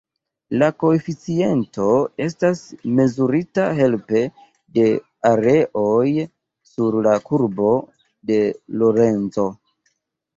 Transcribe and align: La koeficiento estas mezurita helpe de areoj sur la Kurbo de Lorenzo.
La 0.59 0.67
koeficiento 0.83 1.89
estas 2.27 2.63
mezurita 2.99 3.65
helpe 3.79 4.21
de 4.77 4.85
areoj 5.31 6.07
sur 6.71 6.97
la 7.09 7.13
Kurbo 7.29 7.69
de 8.31 8.39
Lorenzo. 8.81 9.47